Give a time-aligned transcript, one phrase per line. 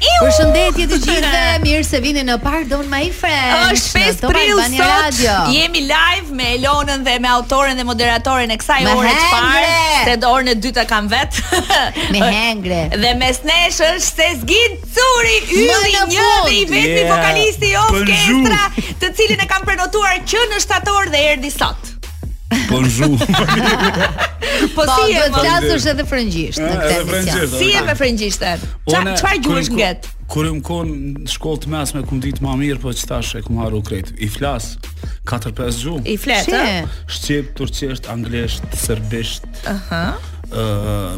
[0.00, 3.72] Për shëndetje të gjithëve, mirë se vini në Pardon My Friends.
[3.72, 5.20] Është 5 prill sot.
[5.54, 10.16] Jemi live me Elonën dhe me autoren dhe moderatorin e kësaj ore të parë, se
[10.20, 11.62] do orën e dytë kam vetë
[12.12, 12.82] me hengre.
[13.06, 18.60] Dhe mes nesh është Sezgin Curi, yli një i vetmi vokalisti i orkestra,
[19.02, 21.95] të cilin e kam prenotuar që në shtator dhe erdi sot.
[22.68, 23.18] Bonjour.
[23.18, 23.26] Po,
[24.74, 27.48] po, po si e flasësh edhe frëngjisht në këtë emision?
[27.56, 28.62] Si e me frëngjishtën?
[28.86, 30.06] Çfarë gjuhësh zgjet?
[30.30, 30.92] Kur më kon
[31.24, 34.12] në shkollë të mesme ku ndit më mirë, po çfarë e kum harru krejt.
[34.26, 34.76] I flas
[35.26, 36.04] 4-5 gjuhë.
[36.12, 36.70] I flet, ë?
[37.16, 39.48] Shqip, turqisht, anglisht, serbisht.
[39.72, 40.04] Aha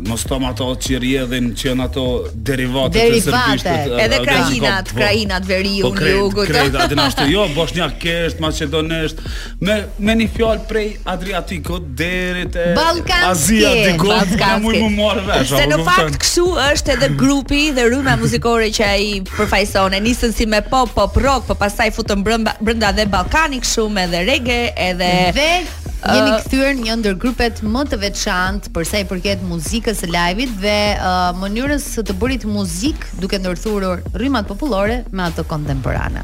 [0.07, 3.69] mos tom ato që rjedhin që janë ato derivate të serbishtë.
[3.69, 6.39] Derivate, edhe po, krainat, po, krainat po, veriu në jugut.
[6.39, 9.21] Po krainat, atë nashtë, jo, Bosnia kesht, maqedonesht,
[9.69, 12.71] me, me një fjallë prej Adriatikot, derit e
[13.19, 15.53] Azia, dikot, ne mujë më morë vesh.
[15.53, 20.33] Se në fakt, këshu është edhe grupi dhe rrëma muzikore që a i e nisën
[20.35, 25.87] si me pop, pop, rock, po pasaj futën brënda dhe Balkanik shumë edhe reggae, edhe
[25.99, 30.45] Jemi kthyer një ndër grupet më të veçantë për sa i përket muzikës e live
[30.63, 36.23] dhe uh, mënyrës së të bërit muzikë duke ndërthurur rrymat popullore me ato kontemporane.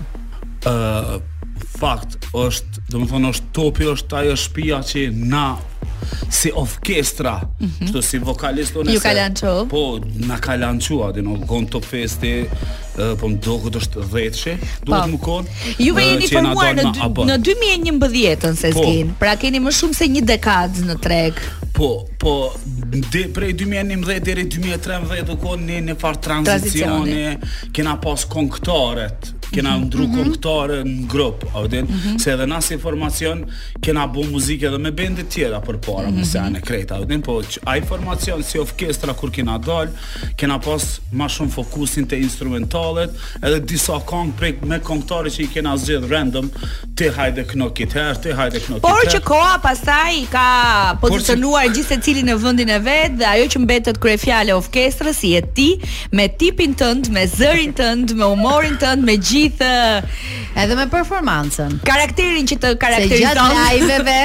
[0.71, 1.19] uh,
[1.81, 5.47] fakt është, do të thonë është topi është ajo shtëpia që na
[6.35, 8.01] si orkestra, mm -hmm.
[8.03, 9.69] si vokalist onë.
[9.71, 12.33] Po, na ka lançuar dhe në kon top festi,
[13.21, 15.11] po më këtë është rrethshi, duhet po.
[15.13, 15.47] më kon.
[15.79, 17.37] Ju ve jeni formuar në në, në
[18.01, 19.15] 2011 po, sezon.
[19.19, 21.35] Pra keni më shumë se një dekadë në treg.
[21.75, 22.53] Po, po
[23.13, 27.37] de, prej 2011 deri 2013 do kon në një far tranzicioni,
[27.73, 29.87] kena pas konktoret, kena mm -hmm.
[29.87, 30.19] ndru mhm.
[30.19, 32.19] në grup, a mm -hmm.
[32.19, 33.45] se edhe na si formacion
[33.83, 36.23] kena bu muzikë edhe me bende tjera për para mm mhm.
[36.23, 36.25] -hmm.
[36.25, 39.89] mëse anë kreta, a po ai formacion si orkestra kur kena dal,
[40.37, 43.11] kena pas më shumë fokusin te instrumentalet,
[43.43, 46.51] edhe disa këngë prej me këngëtarë që i kena zgjedh random
[46.99, 47.93] te hajde knokit,
[48.23, 48.83] te hajde knokit.
[48.83, 50.45] Por, por që koha pastaj ka
[51.03, 55.29] pozicionuar gjithë secilin në vendin e vet dhe ajo që mbetet krye fjalë orkestrës si
[55.41, 55.69] e ti
[56.17, 59.75] me tipin tënd, me zërin tënd, me humorin tënd, me gjithë
[60.65, 61.79] edhe me performancën.
[61.89, 63.17] Karakterin që të karakterizon.
[63.17, 64.19] Se gjatë live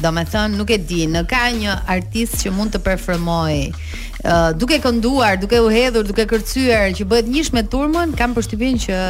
[0.00, 4.46] do me thënë, nuk e di, në ka një artist që mund të performoj, uh,
[4.56, 9.00] duke kënduar, duke u hedhur, duke kërcyer, që bëhet njësh me turmën, kam përshtypjen që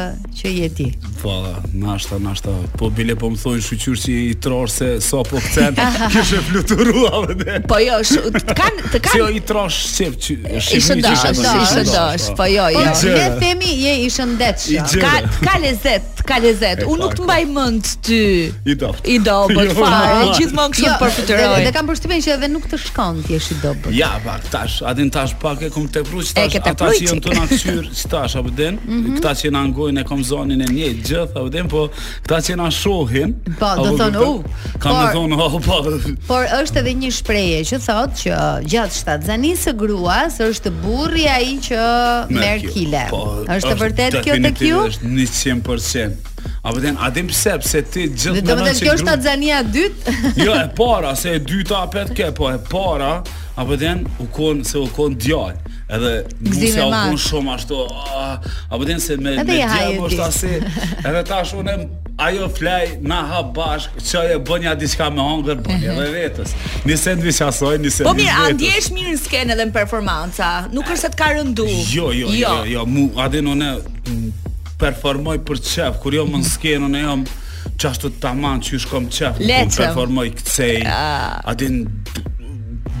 [0.41, 0.87] që je ti.
[1.21, 1.35] Po,
[1.73, 2.51] nashta, nashta.
[2.79, 5.79] Po bile po më thonë shuqyr që i trosh se sa so po kthen,
[6.49, 11.25] fluturua fluturuar Po jo, sh, të kanë të jo, i trosh se ti i shëndosh,
[11.31, 12.29] i shëndosh.
[12.35, 12.41] Po.
[12.43, 13.15] po jo, po, jo.
[13.15, 14.69] Ne themi je i shëndesh
[15.01, 15.13] Ka
[15.45, 16.83] ka lezet ka lezet.
[16.89, 18.19] Unë nuk të mbaj mend ty.
[18.71, 19.05] I dobët.
[19.15, 19.61] I dobët.
[19.65, 20.33] Jo, fare, jo.
[20.39, 21.55] gjithmonë kështu po jo, fituroj.
[21.65, 23.87] Dhe kam përshtypjen që edhe nuk të shkon ti është i dobët.
[23.97, 27.23] Ja, pa, tash, a din tash pak e kum te brush tash, ata tash janë
[27.25, 28.77] tonë syr, tash apo den?
[28.85, 29.15] Mhm.
[29.19, 31.69] Këta që na ngojnë e kom zonin e një gjith, apo den?
[31.73, 31.85] Po,
[32.27, 33.33] këta që na shohin.
[33.59, 34.55] Po, do të thonë, u.
[34.81, 35.79] Kam thonë, oh, po.
[36.29, 38.39] Por është edhe një shprehje që thotë që
[38.75, 41.81] gjatë shtatzanisë së gruas është burri ai që
[42.37, 43.07] merr kile.
[43.13, 44.85] Po, është vërtet kjo tek ju?
[44.91, 46.14] Është 100%
[46.63, 47.53] A po den Adem se
[47.93, 48.41] ti gjithmonë ke.
[48.41, 50.13] Do të thotë kjo është Tanzania e dytë.
[50.45, 53.09] Jo, e para, se e dyta apet ke, po e para,
[53.61, 55.53] a den u kon se u kon djal.
[55.95, 57.83] Edhe më sa u shumë ashtu.
[58.17, 58.39] Ah,
[58.73, 61.75] a den se me me djal po Edhe tash unë
[62.25, 66.55] ajo flaj na ha bashk, çoj e bën ja diçka me hëngër po edhe vetës.
[66.87, 68.09] Ni sendviç asoj, ni sendviç.
[68.09, 70.51] Po mirë, a ndjehesh mirë në skenë edhe në performanca?
[70.73, 71.67] Nuk është se të ka rëndu.
[71.93, 73.73] Jo, jo, jo, jo, jo mu Adem unë
[74.79, 77.25] performoj për qef, kur jo më në skenën e jam
[77.81, 79.71] qashtu të taman që ju shkom qef, Lecim.
[79.71, 80.95] kur performoj këtësej, uh.
[80.95, 81.35] Ah.
[81.53, 81.83] adin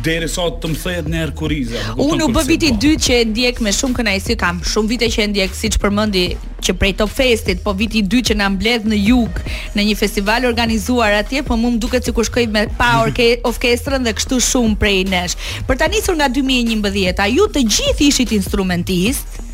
[0.05, 1.79] deri sa të më thëhet në Erkuriza.
[2.03, 2.89] Unë u bë viti i po.
[3.05, 6.25] që e ndjek me shumë kënaqësi, kam shumë vite që e ndjek siç përmendi
[6.65, 9.39] që prej Top Festit, po viti i që na mbledh në Jug
[9.75, 14.13] në një festival organizuar atje, po mund më duket sikur shkoj me pa orkestrën dhe
[14.19, 15.37] kështu shumë prej nesh.
[15.65, 19.44] Për ta nisur nga 2011, ju të gjithë ishit instrumentistë,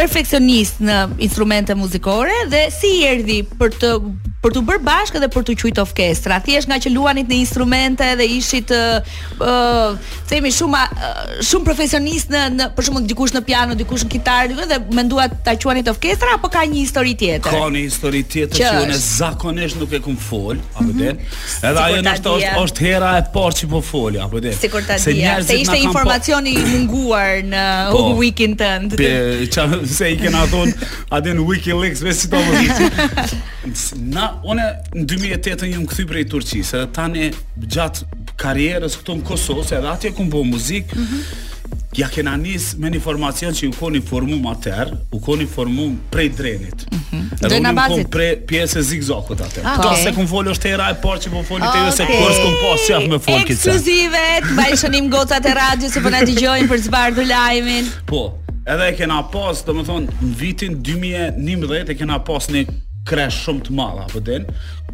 [0.00, 0.94] perfeksionist në
[1.26, 3.94] instrumente muzikore dhe si i erdhi për të
[4.40, 6.38] për të bërë bashkë dhe për të quajt orkestra.
[6.44, 8.84] Thjesht nga që luanit në instrumente dhe ishit ë
[9.36, 14.10] uh, themi shumë uh, shumë profesionist në, në për shembull dikush në piano, dikush në
[14.14, 17.52] kitarë dhe, dhe mendua ta quanit orkestra apo ka një histori tjetër?
[17.60, 21.36] Ka një histori tjetër që, që unë zakonisht nuk e kum fol, apo mm -hmm.
[21.70, 24.56] Edhe ajo është është hera e parë që po fol, apo dhe.
[24.60, 25.12] Sikur ta Se,
[25.52, 28.88] se ishte po- informacioni i munguar në po, weekend tend.
[28.96, 29.12] Po.
[29.52, 30.74] Çfarë se i kenë thonë
[31.16, 33.44] atë në WikiLeaks, vetë si do të thotë.
[34.16, 36.84] Na unë në 2008 jam kthyr prej Turqisë.
[36.96, 37.28] Tani
[37.66, 38.02] gjat
[38.40, 41.78] karrierës këtu në Kosovë, edhe atje ku bëu muzik, mm -hmm.
[42.00, 46.28] ja kena nis me një formacion që u koni formu mater, u koni formu prej
[46.28, 46.86] drenit.
[46.92, 47.48] Mm -hmm.
[47.48, 48.06] Do na bazit
[48.46, 49.58] pjesë e zigzokut atë.
[49.64, 49.84] Ah, okay.
[49.84, 51.80] Tanë se ku folë është era e parë që po foli okay.
[51.82, 53.52] ju ose kurs kum me fol këtë.
[53.52, 56.78] Ekskluzive, mbaj shënim gocat e radios që po na dëgjojnë për
[57.16, 57.84] të lajmin.
[58.06, 58.34] Po.
[58.66, 62.64] Edhe e kena pas, do më thonë, në vitin 2011 e kena pas një
[63.08, 64.44] kras shumë të malla apo den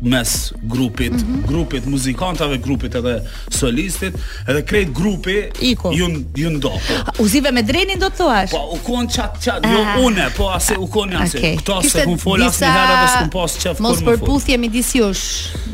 [0.01, 1.47] mes grupit, mm -hmm.
[1.47, 3.21] grupit muzikantave, grupit edhe
[3.51, 4.13] solistit,
[4.49, 5.93] edhe krejt grupi Iko.
[5.93, 6.73] ju ju ndo.
[7.19, 8.51] Uzive me drenin do të thuash?
[8.51, 10.05] Po u kon çat çat, jo ah.
[10.05, 11.39] unë, po asë u kon jashtë.
[11.39, 11.57] Okay.
[11.57, 13.83] Kto se kum fol as një herë apo s'kum pas çaf kur.
[13.83, 15.25] Mos përputhje midis jush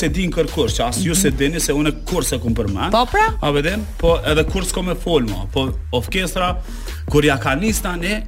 [0.00, 2.92] se din kër kur që asë ju se dini se une kur se kumë përmen,
[2.96, 5.68] po pra, abete, po edhe kur s'ko me folë ma, po
[6.00, 6.54] ofkestra,
[7.12, 8.20] kur ja ka njës tani,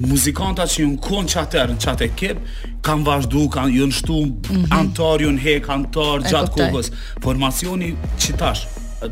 [0.00, 2.38] muzikanta që jënë konë që atër në qatë ekip,
[2.86, 4.62] kanë vazhdu, kanë jënë në shtum mhm.
[4.70, 7.02] Antar antar, në hek, antar, gjatë kuptaj.
[7.22, 7.92] Formacioni
[8.24, 8.64] që tash,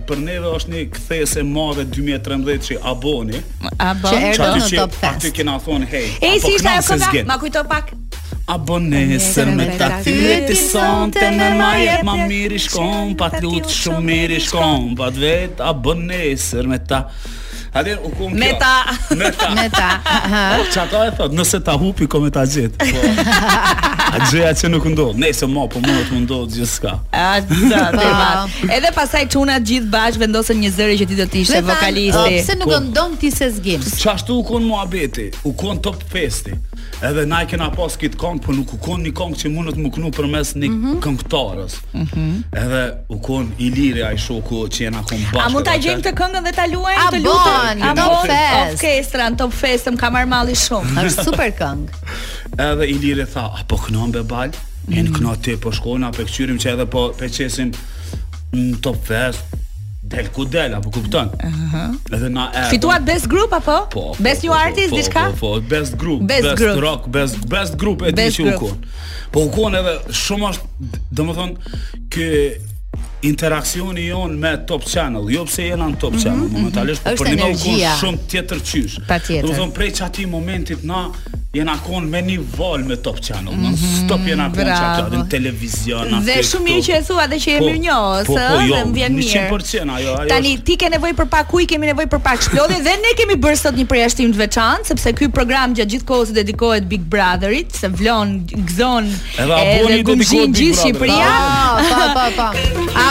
[0.08, 3.40] për neve është një kthese madhe 2013 që aboni.
[3.76, 5.10] Aboni, që erdo në që, top 5.
[5.14, 7.94] Aty kena thonë, apo si se Ma kujto pak,
[8.52, 14.40] Abonesër me ta thyre të sonte në me Ma miri shkom, pa t'lut shumë miri
[14.50, 17.04] kom Pa vetë abonesër me ta
[17.72, 18.32] Hadi u kum.
[18.34, 18.84] Meta.
[19.56, 20.00] Meta.
[20.56, 22.74] Po çako e thot, nëse ta hupi kom e ta gjet.
[22.76, 23.12] Po.
[24.32, 25.06] Gjëja që nuk ndo.
[25.16, 26.92] Nëse mo, po më të ndo gjithçka.
[27.16, 28.02] Atë.
[28.76, 32.18] Edhe pasaj çuna të gjithë bash vendosen një zëri që ti do të ishe vokalisti.
[32.18, 32.82] Po pse nuk po.
[32.90, 33.86] ndon ti se zgjim.
[34.04, 36.52] Çashtu u kon muhabeti, u kon top festi
[37.02, 39.78] edhe na i kena pas këtë këngë, por nuk u kon një këngë që mundet
[39.82, 40.98] më kënu përmes një mm -hmm.
[41.04, 41.74] këngëtarës.
[41.96, 42.34] Mm -hmm.
[42.62, 42.82] Edhe
[43.14, 43.46] u kon
[44.06, 45.46] a i shoku që jena kon bashkë.
[45.46, 47.82] A mund ta gjejmë të këngën dhe ta luajmë të lutem?
[47.82, 48.72] A bon, top fest.
[48.72, 50.92] Orkestra në top fest më kamar mali shumë.
[51.06, 51.86] Është super këngë.
[52.84, 54.48] Edhe i tha, a po kënon be bal?
[54.50, 55.06] Mm -hmm.
[55.06, 57.70] të kënaqë po shkojnë apo kthyrim që edhe po peqesim
[58.54, 59.44] në top fest,
[60.14, 61.26] del ku del apo kupton.
[61.36, 61.46] Ëh.
[61.46, 62.14] Uh -huh.
[62.14, 62.68] Edhe na e.
[62.68, 63.70] Fitua best group apo?
[63.88, 64.00] Po.
[64.00, 65.20] po best po, new po, artist po, diçka?
[65.24, 66.20] Po, po, po, best group.
[66.22, 66.78] Best, best group.
[66.82, 68.78] rock, best best group e di që kon.
[69.30, 69.94] Po u kon edhe
[70.24, 70.64] shumë është,
[71.16, 71.50] domethën
[72.08, 72.28] ky
[73.22, 77.02] interaksioni jon me Top Channel, jo pse jena në Top mhm, Channel mm -hmm, momentalisht,
[77.04, 77.16] mm -hmm.
[77.16, 77.32] po mhm.
[77.32, 78.94] për një moment shumë tjetër çysh.
[79.46, 81.06] Domethën prej çati momentit na
[81.52, 84.84] jena kon me një vol me Top Channel, mm -hmm, në stop jena kon që
[84.88, 87.82] atë në televizion, atë Dhe shumë mirë që e thua dhe që jemi mirë po,
[87.84, 89.36] njës, po, po, jo, më vjen mirë.
[89.36, 92.78] jo, 100% ajo, Tani, ti ke nevoj për pak kuj, kemi nevoj për pak shplodhe,
[92.86, 96.30] dhe ne kemi bërë sot një përjashtim të veçan sepse ky program gjatë gjithë kohës
[96.32, 98.28] i dedikohet Big Brotherit, se vlon,
[98.68, 99.04] gëzon,
[99.44, 100.18] edhe aboni dedikohet
[100.56, 101.44] Big Brotherit.
[101.92, 102.48] Pa, pa, pa, pa.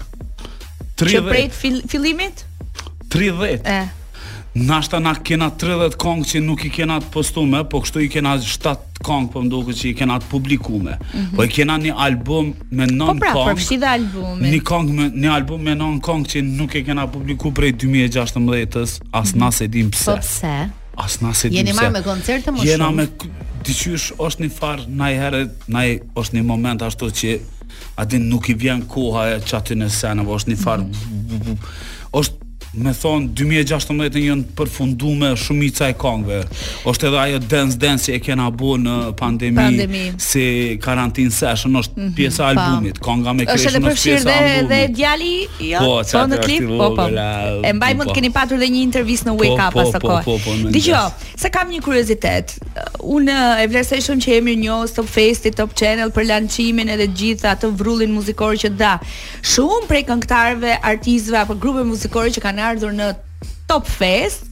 [0.97, 2.45] 30 prej fil fillimit?
[3.13, 3.67] 30.
[3.67, 3.89] E.
[4.55, 8.35] Nashta na kena 30 kongë që nuk i kena të postume, po kështu i kena
[8.41, 10.99] 7 kongë, po më duke që i kena të publikume.
[10.99, 11.37] Mm -hmm.
[11.39, 13.07] Po i kena një album me 9 kongë.
[13.07, 13.93] Po pra, kong, përfshi dhe
[14.47, 19.01] Një, këngë me, një album me 9 kongë që nuk i kena publiku prej 2016,
[19.13, 19.41] as mm -hmm.
[19.41, 20.11] na se dim pse.
[20.13, 20.55] Po pse?
[20.97, 21.65] As na se dim pse.
[21.69, 22.91] Jeni marrë me koncerte më Jena shumë?
[22.91, 23.05] Jena me,
[23.65, 25.43] diqysh, është një farë, na i herë,
[25.75, 27.31] na i, është një moment ashtu që,
[27.97, 30.97] adin, nuk i vjen koha e qatë në senë, është një farë, mm
[31.41, 31.57] -hmm.
[32.21, 32.42] është
[32.73, 36.39] me thonë, 2016 në një përfundime shumica e këngëve.
[36.89, 40.03] Është edhe ajo dance dance që e kena bu në pandemi, pandemi.
[40.17, 40.47] si
[40.81, 42.99] karantin session është mm -hmm, pjesa e albumit.
[43.05, 44.63] Kënga me këngë është pjesa e albumit.
[44.63, 45.35] Është edhe djali
[45.71, 47.07] jo, po, po në klip, po po.
[47.69, 48.15] E mbaj mund po.
[48.15, 50.25] keni patur edhe një intervistë në Wake po, Up po, as kohë.
[50.25, 50.71] Po po.
[50.71, 52.59] Dgjoj, se kam një kuriozitet.
[53.03, 57.17] Unë e vlerësoj shumë që jemi një top festi, top channel për lançimin edhe të
[57.19, 58.99] gjitha atë vrullin muzikor që da.
[59.43, 63.11] Shumë prej këngëtarëve, artistëve apo grupeve muzikore që kanë ardhur në
[63.71, 64.47] Top Fest,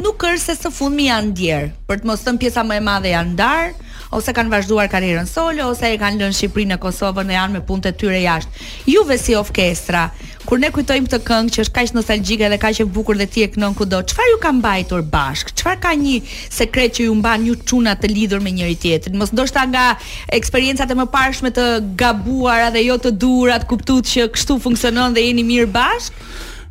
[0.00, 3.12] nuk është se së fundmi janë ndjer, për të mos thënë pjesa më e madhe
[3.14, 3.72] janë ndar,
[4.14, 7.60] ose kanë vazhduar karrierën solo ose e kanë lënë Shqipërinë në Kosovë dhe janë me
[7.66, 8.64] punët e tyre jashtë.
[8.90, 10.04] Juve si orkestra,
[10.48, 13.44] kur ne kujtojmë këtë këngë që është kaq nostalgjike dhe kaq e bukur dhe ti
[13.46, 15.52] e kënon kudo, çfarë ju ka mbajtur bashk?
[15.60, 16.16] Çfarë ka një
[16.58, 19.18] sekret që ju mban ju çuna të lidhur me njëri tjetrin?
[19.20, 19.86] Mos ndoshta nga
[20.34, 21.68] eksperiencat e mëparshme të
[22.02, 26.14] gabuara dhe jo të të kuptuat që kështu funksionon dhe jeni mirë bashk?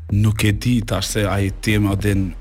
[0.10, 2.34] nuk e di tash se ai tema den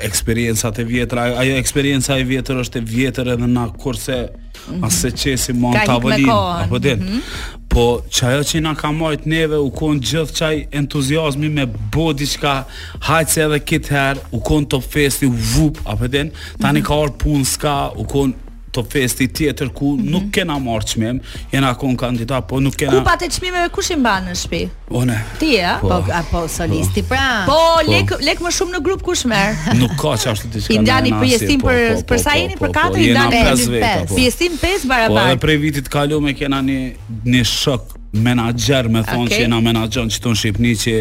[0.00, 4.86] eksperjenca e vjetra, ajo eksperjenca e vjetër është e vjetër edhe na kurse mm -hmm.
[4.86, 7.58] asë qesi më në tavolin, apo din, mm -hmm.
[7.68, 12.18] po që ajo që na ka mojt neve, u konë gjithë qaj entuziasmi me bodi
[12.24, 12.64] diçka
[13.00, 16.86] hajse edhe kitë herë, u konë top festi, u vup, apo din, tani mm -hmm.
[16.86, 18.32] ka orë punë s'ka, u konë
[18.74, 20.10] të festi tjetër ku mm -hmm.
[20.10, 21.20] nuk kena marrë çmim,
[21.52, 23.02] jena kon kandidat, po nuk kena.
[23.38, 25.04] çmimeve kush i mban në shtëpi?
[25.04, 25.18] ne.
[25.38, 27.08] Ti ja, po, apo po, solisti po.
[27.08, 27.44] pra.
[27.46, 29.54] Po, po, lek lek më shumë në grup kush merr?
[29.80, 30.72] Nuk ka çfarë diçka.
[30.74, 31.78] I ndani pjesëtim për
[32.08, 32.22] për po.
[32.22, 34.14] sa jeni për katër i ndani 5.
[34.16, 35.24] Pjesëtim 5 barabartë.
[35.24, 36.92] Po edhe prej vitit kaluar me kena një
[37.24, 40.94] një shok menaxher me thonë se që jena menaxhon që ton Shqipni që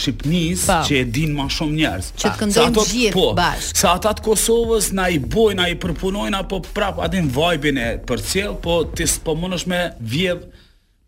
[0.00, 0.78] Shqipnis pa.
[0.86, 4.26] që e din ma shumë njerës Që të këndojnë gjithë po, bashkë Sa atat të,
[4.30, 8.78] Kosovës na i bojnë, na i përpunojnë Apo prapë atin vajbin e për cilë Po
[8.96, 10.59] të spëmonësh me vjedhë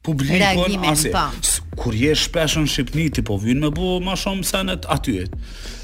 [0.03, 1.27] publikon asë po.
[1.79, 5.15] kur je shpesh në Shqipni ti po vjen me bu më shumë se në aty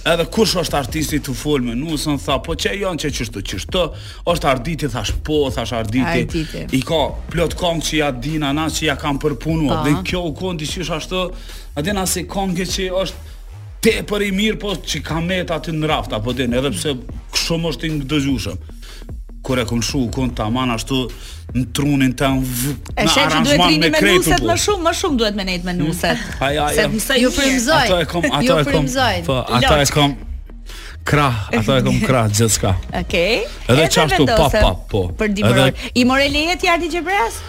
[0.08, 3.34] edhe kush është artisti të folë me nusën, në tha, po çe janë që qështë
[3.36, 3.82] të qështë të,
[4.32, 6.64] është arditi, thash po, thash arditi, arditi.
[6.78, 9.82] i ka plot kongë që ja din, anë që ja kam përpunu, po.
[9.84, 11.22] dhe kjo u kondi që është ashtë,
[11.76, 13.34] adin asë i kongë që është
[13.84, 16.72] te për i mirë, po që ka me të aty në rafta, po të edhe
[16.72, 16.96] pse
[17.44, 18.66] shumë është i në dëgjushëm,
[19.48, 20.98] kur e kum shu kun taman ashtu
[21.56, 22.72] në trunin të në vë...
[23.04, 26.22] E që duhet me kretu, nuset më shumë, më shumë duhet me nejtë me nuset.
[26.22, 26.46] Hmm.
[26.50, 26.86] Aja, aja.
[27.00, 27.78] Se ju frimzoj.
[27.86, 28.90] Ato e kom, ato e kom,
[29.24, 30.16] po, ato e kom,
[31.08, 32.74] kra, ato e kom kra, gjithë ka.
[32.90, 33.02] Okej.
[33.02, 33.60] Okay.
[33.72, 35.06] Edhe që ashtu, pa, pa, po.
[35.22, 35.70] Për di edhe...
[36.02, 37.40] I more lejet i ardi gjebreas?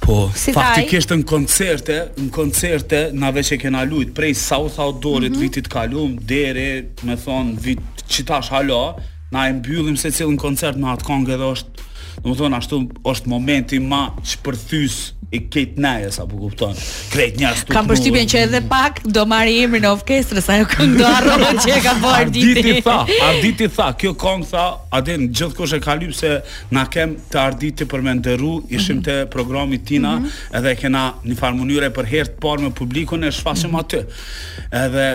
[0.00, 5.32] Po, si faktikisht në koncerte, në koncerte, na veç e kena lujt, prej South Outdoorit
[5.32, 5.42] mm -hmm.
[5.44, 6.66] vitit kalum, dere,
[7.02, 8.84] me thonë, vit, qita halo,
[9.30, 11.84] na e mbyllim se cilin koncert me atë kongë edhe është
[12.16, 12.76] Në më thonë, ashtu
[13.12, 14.94] është momenti ma që përthys
[15.36, 19.26] i kejt neje, sa po kuptonë, krejt një ashtu Kam përshqipjen që edhe pak do
[19.28, 22.54] marri emri në ofkestrë, sa jo këngë do arrojë që e ka po arditi.
[22.54, 24.64] Arditi tha, arditi tha, kjo këngë tha,
[24.96, 26.32] adin, gjithë kush e kalim se
[26.72, 29.06] na kem të arditi për me ndëru, ishim mhm.
[29.10, 30.58] të programit tina, mm -hmm.
[30.58, 33.84] edhe kena një farë mënyre për herë të parë me publikun e shfasim mm -hmm.
[33.84, 34.86] aty.
[34.86, 35.10] Edhe,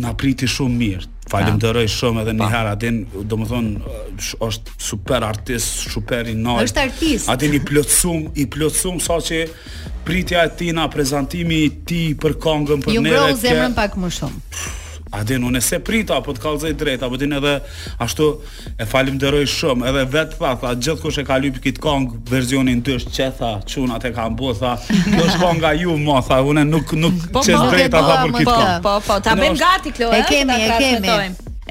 [0.00, 2.98] na priti shumë mirë, Falem të rëj shumë edhe një herë, atin,
[3.32, 3.98] do më thonë,
[4.46, 7.30] është super artist, super i është artist.
[7.34, 9.40] Atin i plëtsum, i plëtsum, sa që
[10.04, 13.16] pritja e tina, prezentimi ti për kongën, për nere.
[13.16, 14.82] Ju bro, zemrën pak më shumë.
[15.18, 17.54] A din, unë se prita, apo të kalzej drejt, apo din edhe
[18.02, 18.26] ashtu
[18.82, 22.08] e falim dëroj shumë, edhe vetë pa, tha, gjithë kush e ka lyp kitë kong,
[22.30, 24.72] verzionin të është që, tha, quna e kam bu, tha,
[25.06, 27.62] kjo është konga ju, mo, tha, unë nuk, nuk po, po drejt
[28.00, 28.70] apo drejta, tha, për po, kitë kong.
[28.80, 31.18] Po, po, po, ta bëjmë gati, Kloë, e kemi, e kemi.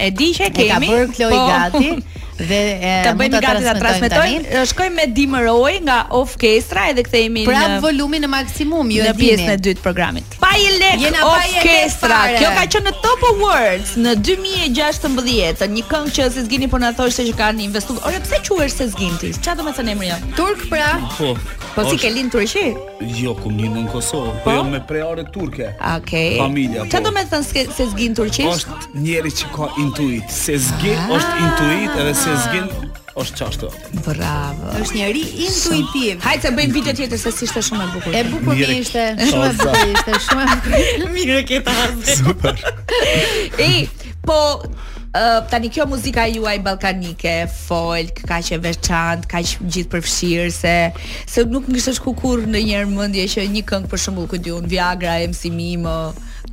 [0.04, 0.68] E di që e kemi.
[0.72, 1.48] E ka bërë Kloë po.
[1.54, 2.22] gati.
[2.38, 4.62] dhe e, të bëjmë gati ta transmetojmë.
[4.72, 9.14] Shkojmë me Dimëroj nga Off Kestra edhe kthehemi pra, në Pra në maksimum ju e
[9.14, 9.14] dini.
[9.14, 10.38] Në pjesën e dytë të programit.
[10.42, 12.22] Pa i lek Off Kestra.
[12.38, 16.94] Kjo ka qenë në Top Awards në 2016, një këngë që se zgjini po na
[16.98, 18.02] thosh se që kanë investuar.
[18.10, 20.18] Ora pse quhesh se zgjin Çfarë do të thënë emri jo?
[20.38, 20.90] Turk pra.
[21.18, 21.34] Po.
[21.74, 22.72] Po si ke lind turqi?
[23.18, 25.72] Jo, kum një në Kosovë, po, po me preare turke.
[25.96, 26.38] Okej.
[26.40, 26.84] Familja.
[26.88, 27.12] Çfarë po.
[27.12, 28.68] do të thënë se zgjin turqisht?
[28.70, 30.30] Është njëri që ka intuit.
[30.38, 31.42] Se zgjin është ah.
[31.48, 32.68] intuit edhe se zgjen
[33.20, 33.70] është çashtu.
[34.06, 34.70] Bravo.
[34.80, 36.22] Është njëri intuitiv.
[36.24, 38.16] Hajde të bëjmë video tjetër se ishte shumë e bukur.
[38.16, 39.04] E bukur mi ishte.
[39.28, 40.78] Shumë e bukur ishte, shumë e bukur.
[41.18, 42.16] Mirë që ta hartë.
[42.22, 42.66] Super.
[43.66, 43.70] E
[44.28, 44.40] po
[45.14, 47.34] Uh, tani kjo muzika juaj balkanike,
[47.68, 50.72] folk, ka që veçant, ka që gjithë përfshirë, se,
[51.30, 54.50] se nuk në kështë shku kur në njërë mëndje që një këngë për shumë këtë
[54.50, 55.94] ju në Viagra, MC Mimo,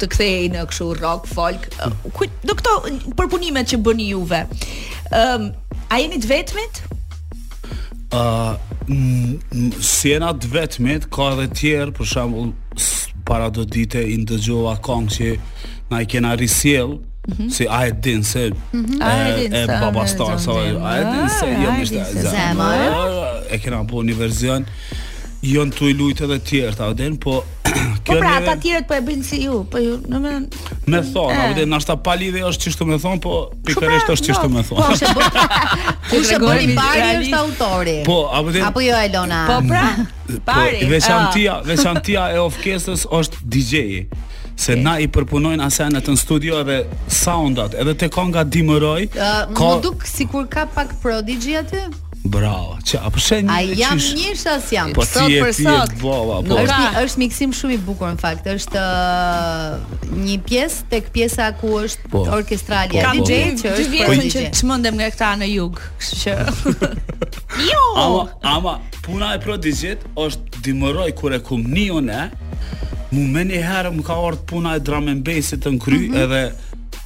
[0.01, 1.67] të kthehej në kështu rock folk.
[1.81, 2.77] Eh, do këto
[3.19, 4.43] përpunimet që bëni juve?
[5.11, 5.51] Ëm ehm,
[5.91, 6.87] a jeni të vetmit?
[8.11, 12.81] ë uh, si të vetmit, ka edhe tjerë, për shemb
[13.29, 15.29] para do dite i ndëgjova kongë që
[15.93, 17.51] na i kena risjel, mm -hmm.
[17.55, 19.55] si a e din se mm -hmm.
[19.55, 22.23] e, e baba star, a e din se jo e
[22.67, 23.07] ah,
[23.55, 24.67] e kena po një verzion,
[25.43, 27.39] janë të lujt edhe tjerë, Auden, po
[28.05, 28.51] kjo po pra, neve...
[28.51, 30.33] ata tjerët po e bëjnë si ju, po ju, në me...
[30.91, 31.39] Me thonë, e...
[31.47, 34.81] Auden, nashta pa lidhe është qështu me thonë, po pikërisht pra, është qështu me po,
[34.81, 34.89] thonë.
[34.89, 37.97] Po, shë bëri, kushe pari është autori.
[38.09, 38.65] Po, Auden...
[38.69, 39.43] Apo jo, Elona.
[39.53, 39.85] Po pra,
[40.29, 40.83] po, pari.
[40.85, 44.03] Po, veçantia, veçantia e ofkesës është DJ-i.
[44.61, 46.83] Se na i përpunojnë asenet në studio edhe
[47.21, 49.07] soundat, edhe te konga dimëroj.
[49.17, 51.87] Uh, duk si ka pak prodigy aty?
[52.25, 52.75] Bravo.
[52.85, 54.91] Çe po shenjë Ai jam një shos jam.
[54.97, 55.93] Po sot për sot.
[56.03, 56.57] Po, po.
[56.61, 58.49] Është është miksim shumë i bukur në fakt.
[58.51, 63.57] Është uh, një pjesë tek pjesa ku është po, orkestrali po, po DJ po.
[63.63, 65.81] që është po, që çmendem nga këta në jug.
[66.03, 66.39] Kështu që.
[67.61, 67.81] Jo.
[67.99, 68.73] Ama, ama
[69.05, 72.21] puna e prodigjit është dimëroj kur e kumni unë.
[73.11, 76.21] Mu më një herë më ka ardhur puna e drum and të ngry mhm.
[76.23, 76.45] edhe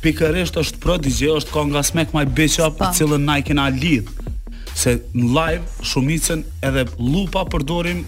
[0.04, 2.90] pikërisht është prodigje, është konga Smack My Bitch po.
[2.92, 4.10] cilën na i kena lidh
[4.84, 8.02] se në live shumicën edhe lupa përdorim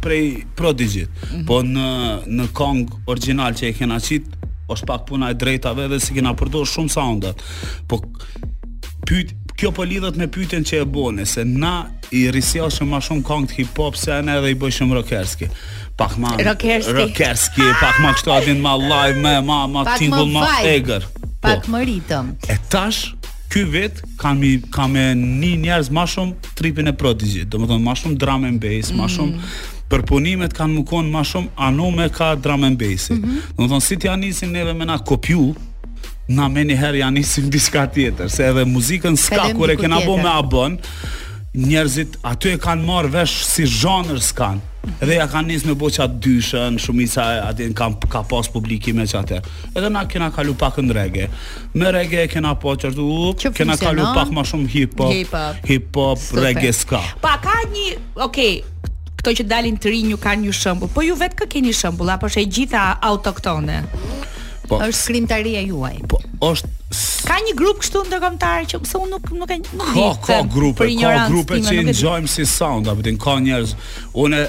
[0.00, 1.08] prej prodigjit.
[1.08, 1.46] Mm -hmm.
[1.48, 2.80] Po në në kong
[3.12, 4.24] original që e kena qit,
[4.72, 7.36] është pak puna e drejtave dhe si kena përdor shumë soundat.
[7.88, 8.02] Po
[9.06, 11.74] pyet Kjo po lidhet me pyetjen që e bone se na
[12.12, 15.46] i risjellshëm më shumë kong të hip hop se ne edhe i bëjshëm rockerski.
[15.96, 20.40] Pak më rockerski, rockerski pak më kështu atin me live më më më tingull më
[20.76, 21.02] egër.
[21.44, 21.70] Pak po.
[21.72, 22.26] më ritëm.
[22.48, 23.00] E tash,
[23.50, 24.38] ky vet kam
[24.70, 27.50] ka një njerëz më shumë tripin e prodigjit.
[27.50, 29.12] Domethënë më shumë drum and bass, më mhm.
[29.16, 29.50] shumë
[29.90, 33.16] përpunimet kanë më kon më shumë anume ka drum and bassi.
[33.18, 33.56] Mm -hmm.
[33.58, 35.54] Domethënë si ti janë nisin neve me na kopju,
[36.28, 39.98] na me njëherë janë ja nisin diçka tjetër, se edhe muzikën ska kur e kena
[40.06, 40.78] bo me abon
[41.54, 44.60] njerëzit aty e kanë marrë vesh si zhanër s'kan.
[45.02, 49.40] Edhe ja kanë nisë me boça dyshën, shumica aty kanë ka pas publiki me çatë.
[49.74, 51.26] Edhe na kena kalu pak ndrege.
[51.74, 55.96] Me rregë kena po çertu, kena kalu pak ma shumë hip hop, hip hop, hip
[55.96, 57.02] -hop reggae ska.
[57.20, 58.62] Pa ka një, okay.
[59.20, 62.08] Kto që dalin të rinj u kanë një shembull, po ju vetë kë keni shembull
[62.14, 63.82] apo është e gjitha autoktone?
[64.70, 64.78] Po.
[64.86, 65.96] Është shkrimtaria juaj.
[66.12, 66.20] Po,
[66.52, 66.68] është
[67.24, 70.00] Ka një grup kështu ndërkombëtar që pse unë nuk nuk e nuk di.
[70.00, 73.76] Ka ka grupe, ka grupe që ngjojmë si sound, apo të ka njerëz.
[74.24, 74.40] Unë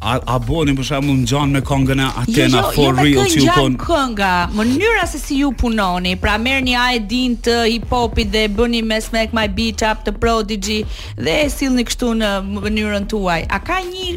[0.00, 3.26] A, a për shemë në gjanë me këngën e jo, jo, Atena jo, for real
[3.30, 7.56] që ju konë Jo, kënga, mënyra se si ju punoni Pra merë një din të
[7.66, 10.78] hip hopit dhe bëni me Smack My Beat Up të Prodigy
[11.18, 14.12] Dhe e sillni një kështu në mënyrën tuaj A ka një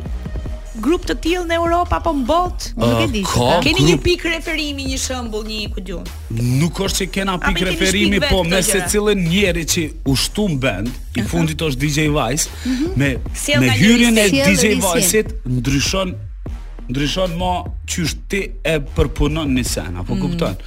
[0.79, 2.71] grup të tillë në Europë apo në botë?
[2.77, 3.21] Nuk e ah, di.
[3.65, 6.05] Keni një pikë referimi, një shembull, një ku diun?
[6.39, 11.61] Nuk është se kena pikë referimi, po me secilën njeri që ushtum band, i fundit
[11.67, 12.91] është DJ Vice, mhm.
[12.95, 13.11] me
[13.65, 16.15] me hyrjen e DJ Vice-it ndryshon
[16.91, 17.51] ndryshon më
[17.91, 20.21] qysh ti e përpunon një sen, apo mm.
[20.21, 20.59] kupton?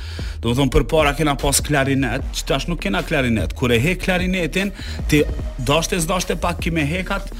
[0.45, 3.79] Do të thonë për para kena pas klarinet, që tash nuk kena klarinet, kur e
[3.81, 4.73] he klarinetin,
[5.09, 5.23] ti
[5.71, 7.31] dashte zdashte pak kime hekat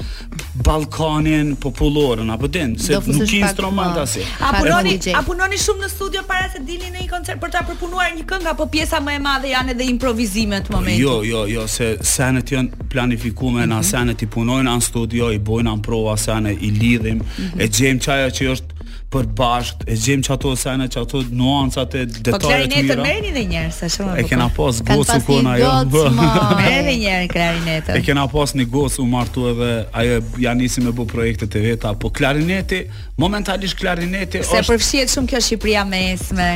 [0.65, 4.23] Balkanin popullorën, apo din, se nuk i instrumenta si.
[4.41, 7.61] A punoni, a punoni shumë në studio para se dilni në një koncert për ta
[7.69, 11.01] përpunuar një këngë, apo pjesa më e madhe janë edhe improvizimet momentin?
[11.05, 13.75] Jo, jo, jo, se senet janë planifikume, mm -hmm.
[13.75, 13.89] na mhm.
[13.91, 17.61] senet i punojnë në studio, i bojnë në prova, senet i lidhim, mm -hmm.
[17.63, 18.73] e gjem qaja që është
[19.15, 22.39] për bashkë, e gjejmë çato sene, çato nuancat e po detajet e mira.
[22.39, 24.15] Po klarinetë merrni edhe një herë, sa shumë.
[24.15, 24.65] E po kena po.
[24.69, 25.71] pas gocën ku ajo.
[25.93, 26.03] jo.
[26.59, 27.95] Merrni një herë klarinetën.
[27.95, 29.69] E kena pas një gocë u martu edhe
[30.03, 32.83] ajo ja nisi me bu projektet e veta, po klarineti
[33.17, 36.49] momentalisht klarineti Se është Se përfshihet shumë kjo Shqipëria mesme,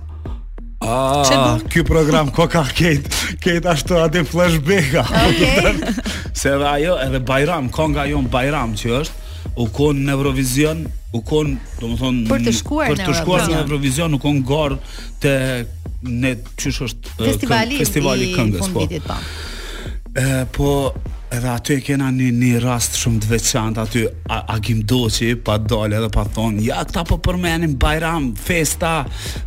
[0.80, 3.12] Ah, ky program ko ka kejt
[3.44, 4.94] ket ashtu atë flashback.
[5.04, 5.76] Okay.
[6.42, 9.26] Se dhe ajo edhe Bajram, konga jon Bajram që është
[9.60, 13.46] u kon në Eurovision, u kon, domethënë për të shkuar në Eurovision, për të shkuar
[13.50, 14.76] në Eurovision, u kon gar
[15.20, 15.34] të
[16.14, 18.86] ne çysh është festivali festivali i këngës, po.
[18.88, 20.52] Ë po.
[20.56, 24.02] po edhe aty e kena një, një rast shumë të veçant aty
[24.50, 28.96] Agim doqi pa dole edhe pa thonë ja këta po përmenin bajram, festa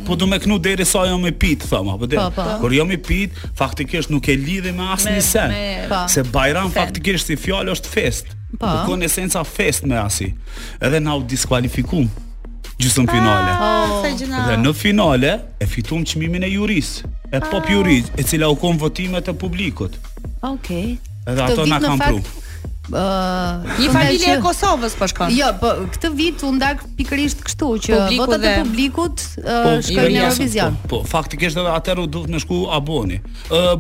[0.06, 2.26] po du me knu deri sa jo me pit thamë, po deri.
[2.36, 5.54] Po, kur jo mi pit faktikisht nuk e lidhi me asnjë sen.
[5.56, 8.34] Me, se Bajram faktikisht si fjalë është fest.
[8.62, 8.74] Po.
[8.86, 9.10] Ku në
[9.58, 10.30] fest me asi.
[10.82, 12.08] Edhe na u diskualifikum
[12.78, 13.52] gjysmë ah, finale.
[13.58, 17.02] Oh, dhe në finale e fitum çmimin e juris,
[17.34, 17.72] e pop ah.
[17.74, 19.98] juris, e cila u kon votimet e publikut.
[20.42, 20.44] Okej.
[20.52, 20.92] Okay.
[21.28, 22.22] Edhe ato na kanë pru.
[22.88, 25.32] Një familje e Kosovës po shkon.
[25.36, 30.08] Jo, po këtë vit u ndaq pikërisht kështu që votat e publikut po, shkojnë jo,
[30.08, 30.78] në jo, Eurovision.
[30.88, 33.20] Po, po faktikisht atëherë u duhet më shku Aboni.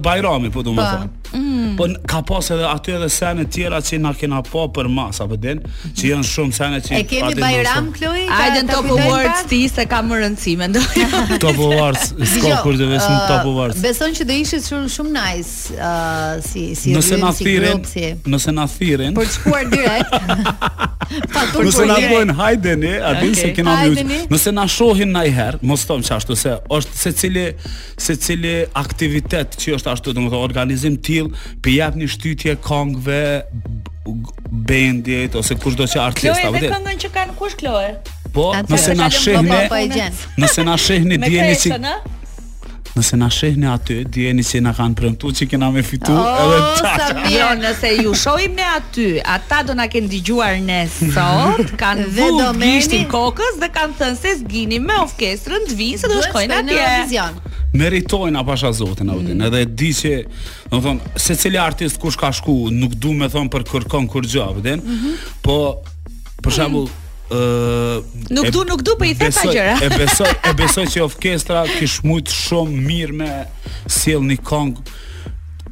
[0.03, 1.26] Bajrami po domethënë.
[1.33, 1.77] Mm.
[1.77, 5.25] Po ka pas edhe aty edhe sene tjera që na kena pa po për masa,
[5.27, 5.59] apo den,
[5.97, 6.93] që janë shumë sene që.
[6.99, 10.85] E kemi Bayram Kloi, Hayden Top Awards, ti se ka më rëndësi mendoj.
[11.43, 13.81] Top Awards, s'ka jo, kur të vesh në Top uh, Awards.
[13.83, 17.17] Beson që do ishit shumë shumë nice, uh, si si rrymë si.
[17.17, 19.17] Nëse na thirrin, nëse na thirrin.
[19.17, 20.93] Për të shkuar direkt.
[21.07, 24.17] Nëse na bojnë hajdeni, a din se kena më ujtë.
[24.31, 27.45] Nëse na shohin në i herë, mos tomë që ashtu se, është se cili,
[28.07, 31.31] se cili aktivitet që është ashtu, dhe më të organizim tjil,
[31.63, 33.21] për jep një shtytje kongve,
[34.67, 36.43] bendit, ose kush do që artista.
[36.47, 37.87] Kloj e dhe këngën që kanë kush kloj?
[38.35, 40.05] Po, nëse na shihni,
[40.43, 41.83] nëse na shihni, djeni që...
[42.97, 46.71] Nëse na shehni aty, dijeni se na kanë premtuar se kena me fitu oh, edhe
[46.81, 46.93] ta.
[47.01, 52.07] Sa mirë, nëse ju shohim ne aty, ata do na ken dëgjuar ne sot, kanë
[52.17, 52.71] dhe do me
[53.11, 57.27] kokës dhe kanë thënë se zgjini me orkestrën të vinë se do shkojnë atje.
[57.77, 59.45] Meritojnë apo asha zotën audin, Mm.
[59.51, 60.11] Edhe e di që,
[60.71, 64.25] do thon, se cili artist kush ka shku, nuk du me thon për kërkon kur
[64.25, 65.13] gjë, Mm -hmm.
[65.41, 65.57] Po
[66.43, 66.55] për mm.
[66.57, 67.05] shembull mm -hmm.
[67.29, 67.99] Uh,
[68.31, 71.01] nuk du, nuk du, për po i thetë pa gjëra E besoj, e besoj që
[71.03, 73.31] ofkestra Kish mujtë shumë mirë me
[73.91, 74.93] Siel një kongë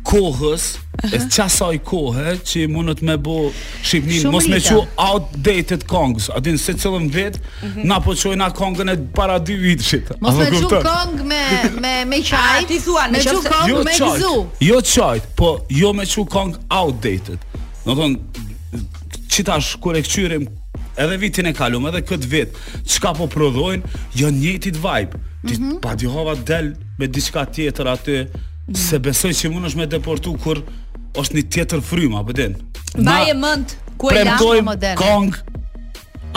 [0.06, 1.16] Kohës, uh -huh.
[1.16, 3.38] e të qasaj kohë Që i mundët me bo
[3.84, 7.80] Shqipnin, shumë mos me që outdated kongës A se cilën vetë uh mhm.
[7.80, 7.86] -huh.
[7.88, 12.18] Na po qojnë atë kongën e para dy vitë Mos me që kongë me Me
[12.18, 12.70] qajtë,
[13.16, 17.40] me që kongë me me Jo qajtë, jo qajt, po jo me që kongë Outdated
[17.88, 18.20] Në thonë
[19.32, 20.48] Qita tash kur e këqyrim
[20.98, 22.56] edhe vitin e kalum, edhe këtë vit,
[22.90, 25.20] çka po prodhojnë, janë njëjti vibe.
[25.46, 25.80] Ti mm -hmm.
[25.82, 28.78] pa dihova del me diçka tjetër aty, mm -hmm.
[28.88, 30.58] se besoj që mund është me deportu kur
[31.14, 32.54] është një tjetër frymë, apo din.
[32.98, 34.96] Vaje mend ku e lash modelin.
[34.96, 35.34] Kong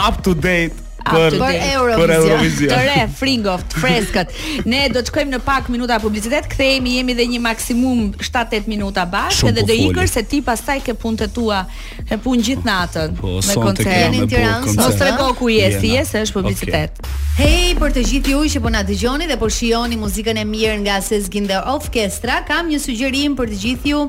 [0.09, 2.69] up to date për për Eurovision.
[2.79, 4.33] re, fringoft freskët.
[4.69, 9.05] Ne do të shkojmë në pak minuta publicitet, kthehemi, jemi dhe një maksimum 7-8 minuta
[9.05, 11.63] bash, edhe do po ikër se ti pastaj ke punët tua,
[12.09, 14.73] ke punë gjithë natën po, me koncertin në Tiranë.
[14.79, 17.01] Mos trego ku je, si je, se është publicitet.
[17.39, 20.79] Hey, për të gjithë ju që po na dëgjoni dhe po shihoni muzikën e mirë
[20.83, 23.99] nga Ses Ginde Orchestra, kam një sugjerim për të gjithë ju.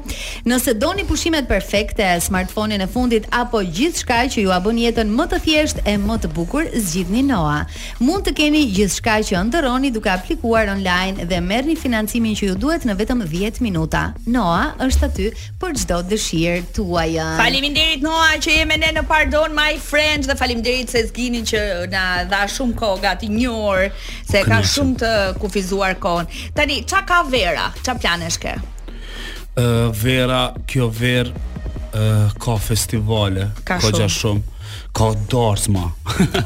[0.50, 5.29] Nëse doni pushimet perfekte, smartphone-in e fundit apo gjithçka që ju a bën jetën më
[5.31, 7.64] të thjeshtë e më të bukur, zgjidhni Noa.
[8.02, 12.86] Mund të keni gjithçka që ëndërroni duke aplikuar online dhe merrni financimin që ju duhet
[12.88, 14.04] në vetëm 10 minuta.
[14.30, 15.28] Noa është aty
[15.60, 17.08] për çdo dëshirë tuaj.
[17.40, 21.62] Faleminderit Noa që jemi ne në Pardon My Friends dhe faleminderit se zgjini që
[21.92, 23.90] na dha shumë kohë gati një orë
[24.30, 26.30] se ka shumë të kufizuar kohën.
[26.56, 27.68] Tani çka ka Vera?
[27.82, 28.56] Çfarë planesh ke?
[29.60, 34.08] Ë uh, Vera, kjo ver ë uh, ka festivale, ka shumë.
[34.14, 34.58] shumë.
[34.92, 35.90] Kondars ma.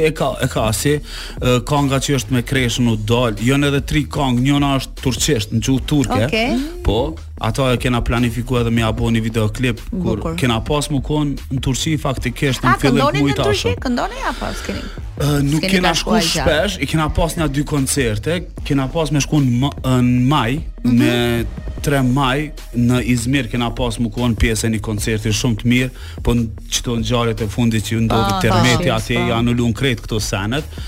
[0.00, 0.96] e ka e ka si
[1.40, 3.36] kënga që është me kreshën u dal.
[3.44, 6.24] Jon edhe tri këngë, njëna është turqisht, në gjuhë turke.
[6.28, 6.56] Okay.
[6.84, 10.34] Po, ato e kena planifikuar dhe me apo një videoklip kur Bukur.
[10.36, 13.62] kena pas më kon në Turqi faktikisht në fillim të muajit tash.
[13.62, 17.44] Këndoni në Turqi, këndoni ja pas keni nuk kena shku shpesh, i kena pas nja
[17.52, 19.68] dy koncerte, kena pas me shku në,
[20.00, 21.00] në maj mm -hmm.
[21.00, 25.90] me 3 maj në Izmir kena pas më kuon pjesë një koncerti shumë të mirë,
[26.26, 29.68] po në qëto në gjarët e fundi që ju ndodhë ah, termeti atje i anullu
[29.72, 30.78] në kretë këto senet,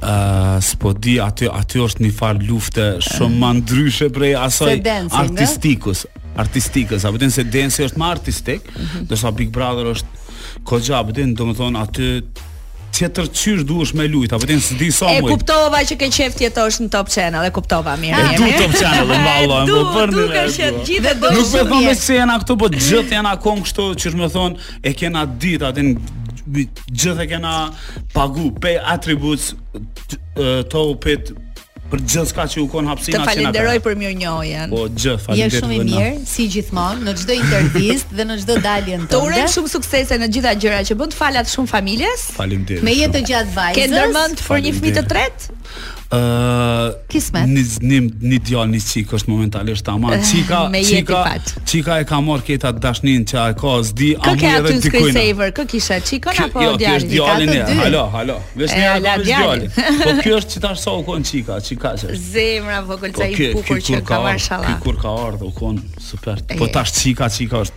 [0.02, 4.76] Uh, s'po di aty aty është një far lufte shumë më ndryshe prej asaj
[5.18, 6.04] artistikus
[6.38, 9.34] artistikës apo tin se dance është më artistik mm -hmm.
[9.34, 10.06] Big Brother është
[10.64, 12.22] koxha apo tin domethën aty
[12.92, 16.34] tjetër qysh duhesh me lujt apo tin s'di sa më E kuptova që ke qejf
[16.38, 20.12] ti është në Top Channel e kuptova mirë mirë Du Top Channel vallallai më bën
[20.14, 23.64] Du ka shet gjithë do Nuk më thonë se janë këtu po gjithë janë akon
[23.64, 25.82] kështu që më thon e kena ditë atë
[26.56, 27.54] gjithë e kena
[28.16, 29.52] pagu pe atributës
[30.38, 31.34] të upit
[31.88, 34.74] për gjithë ka që u konë hapsina Të falenderoj për mirë njojen.
[34.76, 38.96] Po, gjë, falinderoj shumë i mirë, si gjithmonë, në gjithë intervist dhe në gjithë dalje
[38.98, 39.14] në tënde.
[39.14, 42.28] Të urem shumë suksese në gjitha gjëra që bënd falat shumë familjes.
[42.90, 43.96] Me jetë gjatë vajzës.
[43.96, 45.56] Ke për një fmitë të tretë?
[46.10, 47.50] Kismet.
[47.52, 47.98] Një një
[48.32, 50.14] një djalë një çik është momentalisht tamam.
[50.24, 51.36] Çika, eh, çika.
[51.66, 55.04] Çika e ka marr këta dashnin që ai ka zdi a më edhe ti ku.
[55.04, 57.10] Kë kisha çikon apo djalin?
[57.12, 57.80] Jo, është djalin.
[57.84, 58.40] Halo, halo.
[58.56, 59.70] Vesh një ka me djali.
[60.04, 62.16] Po ky është që tash sa u kon çika, çika është.
[62.16, 64.80] Zemra vogël sa po i bukur që ka marshalla.
[64.80, 66.40] Kur ka ardhur kon super.
[66.58, 66.72] Po eh.
[66.74, 67.76] tash çika, çika është.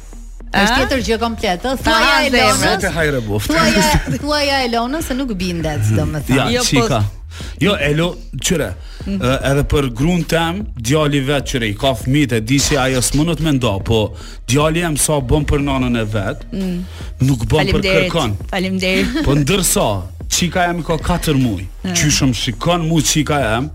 [0.54, 0.62] Eh?
[0.62, 1.76] Është tjetër gjë komplet, ë.
[1.82, 3.44] Thuaja e Elonës.
[3.46, 3.86] Thuaja,
[4.22, 6.52] thuaja e Elonës se nuk bindet, domethënë.
[6.54, 7.19] Jo, po.
[7.60, 8.70] Jo, Elo, qëre,
[9.04, 9.50] mm eh, -hmm.
[9.50, 13.36] edhe për grunë tem, djali vetë qëre, i ka fëmite, di që ajo së mënë
[13.38, 14.00] të mendo, po
[14.48, 16.60] djali em sa bëm për nanën e vetë, mm.
[16.60, 16.78] -hmm.
[17.26, 18.32] nuk bëm për kërkon.
[18.50, 19.06] Falim deri.
[19.26, 19.86] Po ndërsa,
[20.28, 21.94] qika jam i ka 4 muj, mm -hmm.
[21.98, 23.70] qyshëm shikon mu qika jam,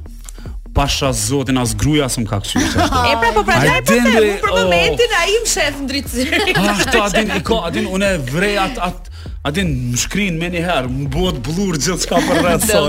[0.73, 2.69] pasha zotin as gruaja s'm ka kthyer.
[3.11, 3.99] e pra po pra po te
[4.43, 4.59] për oh.
[4.61, 6.27] momentin ai më shef ndritsir.
[6.53, 8.97] Ah, A, din, ka din unë vrej at at
[9.45, 12.79] A din më shkrin më një herë, më bëhet bllur gjithçka për rreth sa.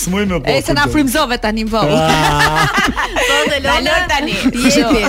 [0.00, 0.64] S'moj më bëhet.
[0.64, 2.00] Ese na frymzove tani më vao.
[3.16, 4.34] Po të lol tani.
[4.64, 5.04] Jepi.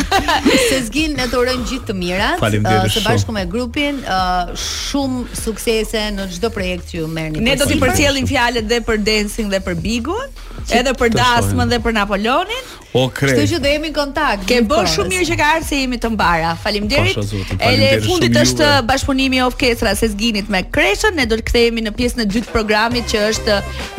[0.67, 6.05] Se zgjin ne dorën gjithë të mira, uh, së bashku me grupin, uh, shumë suksese
[6.13, 7.41] në çdo projekt që ju merrni.
[7.49, 10.29] Ne do t'i përcjellim fjallet dhe për dancing dhe për bigun,
[10.77, 12.69] edhe për dasmën dhe për Napoleonin.
[12.97, 13.33] O po, kre.
[13.37, 14.45] Kështu që do jemi në kontakt.
[14.49, 16.53] Ke bën shumë mirë që ka ardhur se jemi të mbara.
[16.63, 17.19] Faleminderit.
[17.67, 21.13] Ele fundit është bashkëpunimi of Kesra se zginit me Kreshën.
[21.17, 23.57] Ne do të kthehemi në pjesën e dytë të programit që është